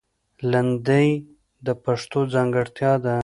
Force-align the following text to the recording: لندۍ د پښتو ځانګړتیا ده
لندۍ 0.51 1.09
د 1.65 1.67
پښتو 1.83 2.19
ځانګړتیا 2.33 2.91
ده 3.03 3.15